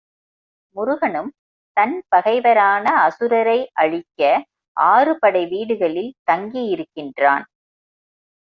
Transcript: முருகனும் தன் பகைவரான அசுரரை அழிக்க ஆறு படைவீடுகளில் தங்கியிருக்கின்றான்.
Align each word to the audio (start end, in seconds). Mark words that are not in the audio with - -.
முருகனும் 0.75 1.29
தன் 1.77 1.93
பகைவரான 2.15 2.85
அசுரரை 3.01 3.67
அழிக்க 3.73 4.21
ஆறு 4.77 5.13
படைவீடுகளில் 5.21 6.11
தங்கியிருக்கின்றான். 6.31 7.45